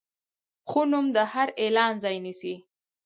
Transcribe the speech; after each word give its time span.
ښه 0.69 0.81
نوم 0.91 1.05
د 1.15 1.17
هر 1.31 1.47
اعلان 1.61 1.93
ځای 2.03 2.15
نیسي. 2.25 2.55